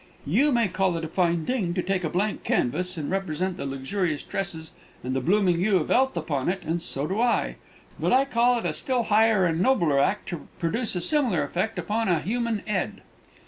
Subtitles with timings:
[0.25, 3.67] You may call it a fine thing to take a blank canvas, and represent the
[3.67, 4.71] luxurious tresses
[5.03, 7.57] and the blooming hue of 'ealth upon it, and so do I;
[7.99, 11.77] but I call it a still higher and nobler act to produce a similar effect
[11.77, 13.03] upon a human 'ed!"